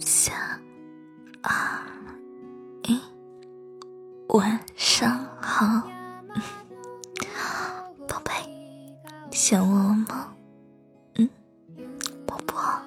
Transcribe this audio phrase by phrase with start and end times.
[0.00, 0.34] 三、
[1.42, 1.52] 二、
[2.84, 3.00] 一，
[4.28, 5.88] 晚上好，
[8.08, 8.32] 宝贝，
[9.30, 10.34] 想我了吗？
[11.16, 11.28] 嗯，
[12.26, 12.82] 宝宝。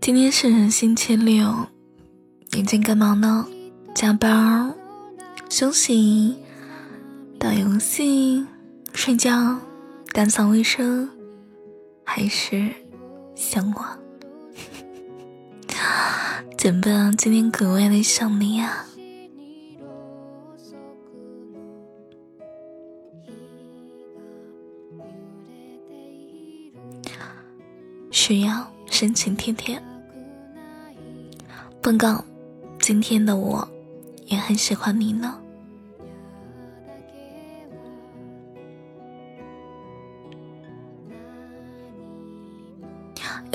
[0.00, 1.66] 今天是星期六，
[2.52, 3.46] 你在干嘛呢？
[3.94, 4.74] 加班、
[5.48, 6.36] 休息、
[7.38, 8.46] 打游戏、
[8.92, 9.58] 睡觉、
[10.12, 11.10] 打扫卫生，
[12.16, 12.72] 还是
[13.34, 13.84] 想我？
[16.56, 18.86] 怎么今天格外的想你啊？
[28.10, 29.78] 需要深情贴贴。
[31.82, 32.24] 报告，
[32.80, 33.68] 今天的我
[34.24, 35.38] 也很喜欢你呢。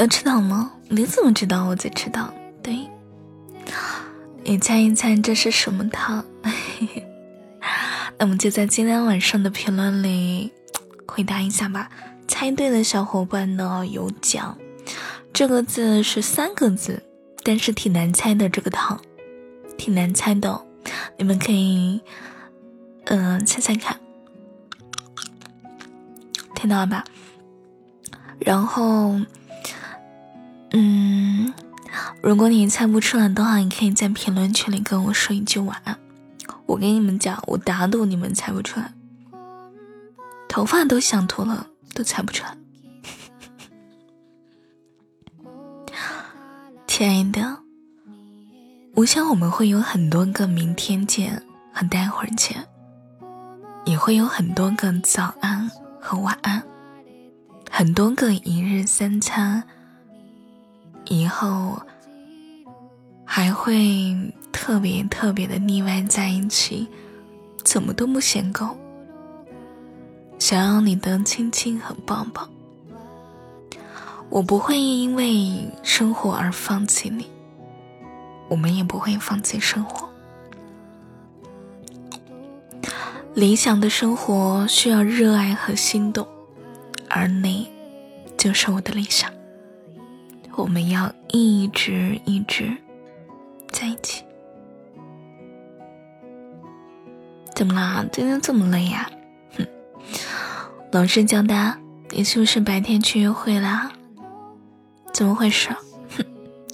[0.01, 0.71] 要迟到吗？
[0.89, 2.33] 你怎么知道我在迟到？
[2.63, 2.89] 对，
[4.43, 6.25] 你猜一猜这是什么汤？
[8.17, 10.51] 那么就在今天晚上的评论里
[11.07, 11.87] 回答一下吧。
[12.27, 14.57] 猜对的小伙伴呢有奖。
[15.31, 17.03] 这个字是三个字。
[17.43, 19.01] 但是挺难猜的，这个汤
[19.75, 20.63] 挺难猜的，
[21.17, 21.99] 你们可以，
[23.05, 23.99] 嗯，猜猜看，
[26.53, 27.03] 听到了吧？
[28.39, 29.19] 然后，
[32.23, 35.97] 如果你猜不出来的话，你可以在评论区里跟我说一句晚安。
[36.67, 38.93] 我跟你们讲，我打赌你们猜不出来，
[40.47, 42.55] 头发都想秃了，都猜不出来。
[46.85, 47.57] 亲爱的，
[48.93, 51.41] 我想我们会有很多个明天见
[51.73, 52.63] 和待会儿见，
[53.85, 56.61] 也会有很多个早安和晚安，
[57.69, 59.63] 很多个一日三餐，
[61.05, 61.81] 以后
[63.33, 64.13] 还会
[64.51, 66.85] 特别特别的腻歪在一起，
[67.63, 68.77] 怎么都不嫌够，
[70.37, 72.49] 想要你的亲亲和抱抱。
[74.29, 77.25] 我不会因为生活而放弃你，
[78.49, 80.09] 我们也不会放弃生活。
[83.33, 86.27] 理想的生活需要热爱和心动，
[87.07, 87.71] 而你
[88.37, 89.31] 就是我的理想。
[90.57, 92.75] 我们要一直一直
[93.71, 94.23] 在一起。
[97.55, 98.05] 怎么啦？
[98.11, 99.09] 今天这么累呀？
[99.57, 99.67] 哼，
[100.91, 101.77] 老师交代，
[102.09, 103.91] 你是不是白天去约会啦？
[105.13, 105.69] 怎么回事？
[106.17, 106.25] 哼，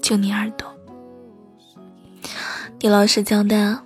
[0.01, 0.73] 就你耳朵。
[2.79, 3.79] 你老实交代，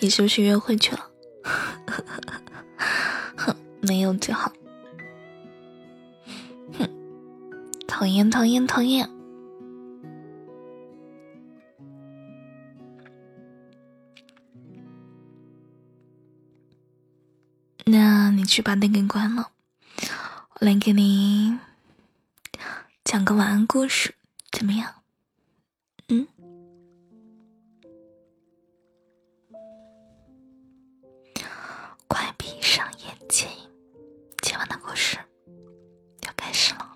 [0.00, 1.04] 你是不是约会去了？
[3.36, 4.52] 哼，没有就好。
[6.78, 6.88] 哼，
[7.86, 9.10] 讨厌讨厌讨厌。
[18.48, 19.52] 去把灯给关了，
[20.54, 21.58] 我来给你。
[23.04, 24.14] 讲个晚安故事，
[24.50, 25.02] 怎么样？
[26.08, 26.26] 嗯，
[32.06, 33.48] 快闭上眼睛，
[34.42, 35.18] 今晚的故事
[36.22, 36.86] 要开始了。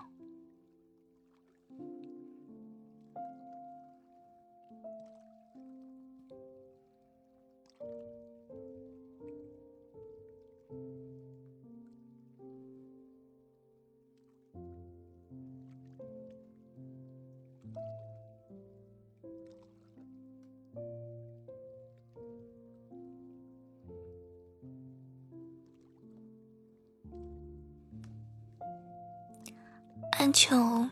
[30.23, 30.87] 安秋，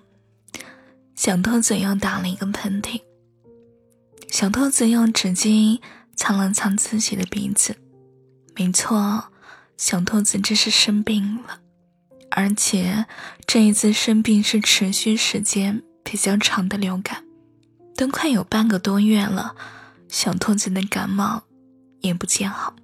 [1.15, 2.99] 小兔子又打了一个喷嚏。
[4.29, 5.79] 小兔子用纸巾
[6.17, 7.77] 擦了擦自己的鼻子。
[8.57, 9.31] 没错，
[9.77, 11.61] 小兔子这是生病了，
[12.31, 13.05] 而且
[13.47, 17.23] 这一次生病是持续时间比较长的流感，
[17.95, 19.55] 都快有半个多月了。
[20.09, 21.43] 小兔子的感冒
[22.01, 22.75] 也不见好。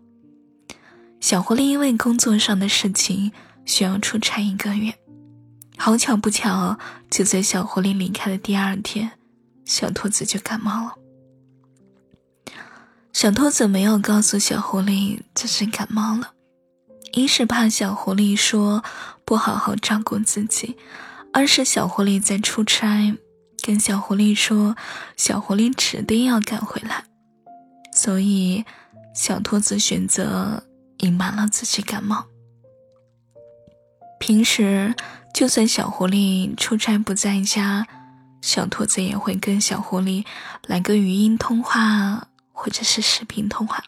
[1.19, 3.33] 小狐狸因为工作上的事情
[3.65, 4.97] 需要出差一个月。
[5.79, 6.77] 好巧不巧，
[7.09, 9.11] 就在小狐狸离开的第二天，
[9.63, 10.95] 小兔子就感冒了。
[13.13, 16.31] 小兔子没有告诉小狐狸自己感冒了，
[17.13, 18.83] 一是怕小狐狸说
[19.23, 20.77] 不好好照顾自己，
[21.31, 23.15] 二是小狐狸在出差，
[23.63, 24.75] 跟小狐狸说
[25.15, 27.05] 小狐狸指定要赶回来，
[27.93, 28.65] 所以
[29.15, 30.63] 小兔子选择
[30.97, 32.25] 隐瞒了自己感冒。
[34.19, 34.93] 平时。
[35.37, 37.85] 就算小狐狸出差不在家，
[38.41, 40.25] 小兔子也会跟小狐狸
[40.65, 43.83] 来个语音通话或者是视频通话。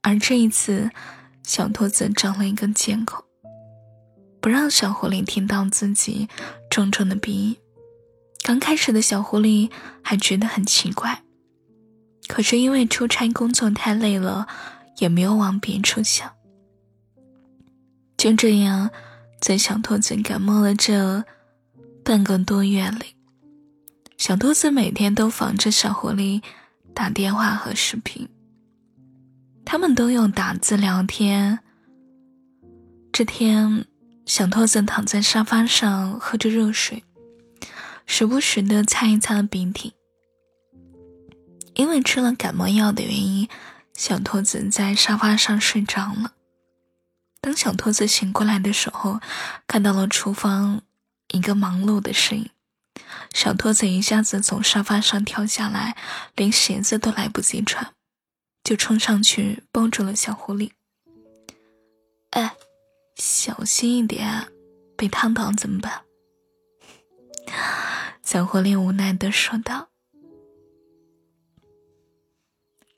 [0.00, 0.90] 而这一次，
[1.42, 3.26] 小兔子找了一个借口，
[4.40, 6.30] 不让小狐狸听到自己
[6.70, 7.56] 重重的鼻音。
[8.42, 9.70] 刚开始的小狐狸
[10.02, 11.24] 还觉得很奇怪，
[12.26, 14.48] 可是因为出差工作太累了，
[14.96, 16.32] 也没有往别处想。
[18.16, 18.90] 就这样，
[19.40, 21.24] 在小兔子感冒了这
[22.04, 23.14] 半个多月里，
[24.16, 26.42] 小兔子每天都防着小狐狸
[26.92, 28.28] 打电话和视频。
[29.64, 31.60] 他们都用打字聊天。
[33.12, 33.84] 这天，
[34.26, 37.04] 小兔子躺在沙发上喝着热水，
[38.06, 39.92] 时不时的擦一擦鼻涕。
[41.74, 43.48] 因为吃了感冒药的原因，
[43.94, 46.32] 小兔子在沙发上睡着了。
[47.48, 49.20] 当小兔子醒过来的时候，
[49.66, 50.82] 看到了厨房
[51.28, 52.50] 一个忙碌的身影。
[53.32, 55.96] 小兔子一下子从沙发上跳下来，
[56.36, 57.94] 连鞋子都来不及穿，
[58.62, 60.72] 就冲上去抱住了小狐狸。
[62.32, 62.54] 哎，
[63.16, 64.48] 小心一点，
[64.94, 66.02] 被烫到怎么办？
[68.22, 69.88] 小狐狸无奈的说道。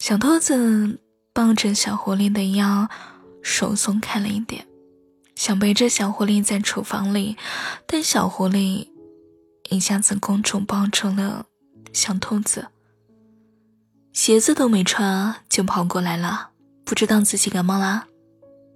[0.00, 0.98] 小兔子
[1.32, 2.90] 抱着小狐狸的腰。
[3.42, 4.66] 手松开了一点，
[5.34, 7.36] 想背着小狐狸在厨房里，
[7.86, 8.88] 但小狐狸
[9.70, 11.46] 一下子公主抱住了
[11.92, 12.68] 小兔子，
[14.12, 16.50] 鞋子都没穿就跑过来了，
[16.84, 18.06] 不知道自己感冒啦？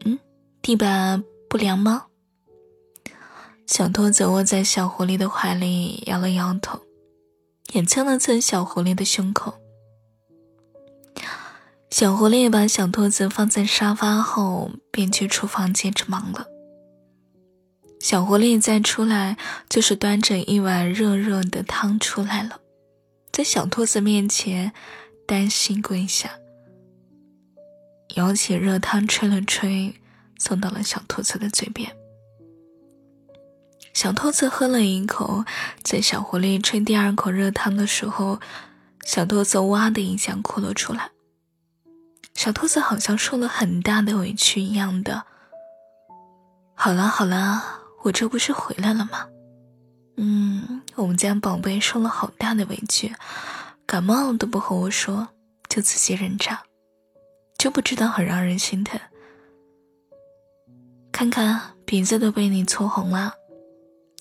[0.05, 0.19] 嗯，
[0.63, 2.07] 地板不凉吗？
[3.67, 6.81] 小兔子窝在小狐狸的怀里，摇了摇头，
[7.73, 9.55] 也蹭了蹭小狐狸的胸口。
[11.95, 16.45] 小狐狸把小兔子放在沙发后，便去厨房接着忙了。
[18.01, 19.37] 小狐狸再出来，
[19.69, 22.59] 就是端着一碗热热的汤出来了，
[23.31, 24.73] 在小兔子面前
[25.25, 26.33] 单膝跪下，
[28.17, 29.95] 舀起热汤吹了吹，
[30.37, 31.95] 送到了小兔子的嘴边。
[33.93, 35.45] 小兔子喝了一口，
[35.85, 38.41] 在小狐狸吹第二口热汤的时候，
[39.05, 41.13] 小兔子哇的一下哭了出来。
[42.35, 45.25] 小兔子好像受了很大的委屈一样的。
[46.75, 49.27] 好了好了，我这不是回来了吗？
[50.17, 53.15] 嗯，我们家宝贝受了好大的委屈，
[53.87, 55.29] 感冒都不和我说，
[55.69, 56.59] 就自己忍着，
[57.57, 59.01] 就不知道很让人心疼。
[61.13, 63.35] 看看鼻子都被你搓红了，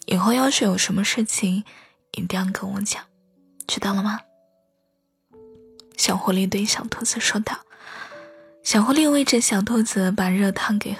[0.06, 1.66] 以后要是有什么事情，
[2.12, 3.04] 一定要跟我讲，
[3.68, 4.20] 知道了吗？
[5.98, 7.58] 小狐狸对小兔子说道。
[8.64, 10.96] 小狐狸喂着小兔子，把热汤给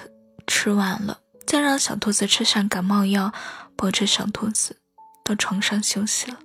[0.46, 3.32] 吃完了，再让小兔子吃上感冒药，
[3.74, 4.76] 抱着小兔子
[5.24, 6.38] 到床上休息了。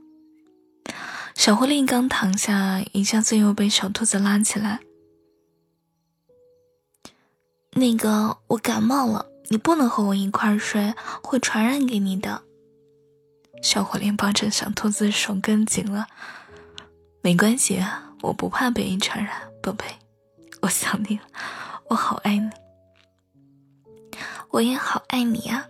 [1.35, 4.79] 小狐狸刚躺下，一下子又被小兔子拉起来。
[7.73, 12.43] 那个，我感冒了，你不能和我一块睡，会传染给你的。
[13.61, 16.07] 小狐狸抱着小兔子手更紧了。
[17.21, 17.83] 没关系，
[18.21, 19.85] 我不怕被你传染，宝贝。
[20.61, 21.23] 我想你了，
[21.89, 22.49] 我好爱你，
[24.49, 25.65] 我也好爱你啊！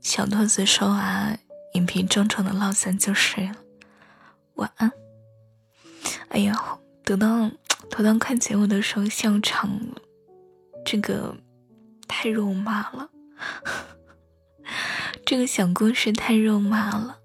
[0.00, 1.38] 小兔子说完，
[1.74, 3.56] 眼皮重重的落下就睡了。
[4.54, 4.90] 晚安。
[6.28, 7.50] 哎呀，等到
[7.90, 10.00] 等到快结尾的时候，笑场了，
[10.84, 11.36] 这个
[12.08, 13.10] 太肉麻了，
[15.26, 17.18] 这个小故事太肉麻了。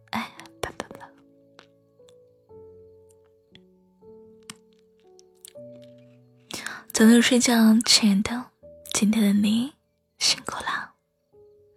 [6.95, 7.53] 早点睡觉，
[7.85, 8.45] 亲爱的。
[8.93, 9.73] 今天的你
[10.17, 10.93] 辛苦了，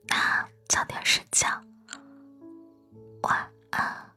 [0.06, 1.48] 那早点睡觉，
[3.22, 4.12] 晚安。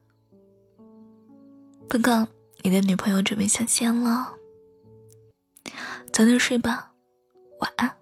[1.88, 2.28] 哥哥
[2.60, 4.32] 你的女朋友准备下线了，
[6.12, 6.92] 早点睡吧，
[7.58, 7.96] 晚安。